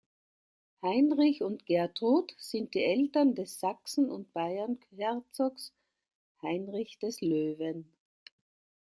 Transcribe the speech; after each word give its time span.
Heinrich 0.81 1.43
und 1.43 1.67
Gertrud 1.67 2.33
sind 2.39 2.73
die 2.73 2.83
Eltern 2.83 3.35
des 3.35 3.59
Sachsen- 3.59 4.09
und 4.09 4.33
Bayernherzogs 4.33 5.75
Heinrich 6.41 6.97
des 6.97 7.21
Löwen. 7.21 7.87